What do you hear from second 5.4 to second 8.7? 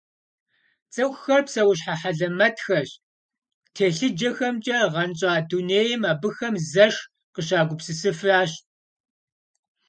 дунейм абыхэм зэш къыщагупсысыфащ.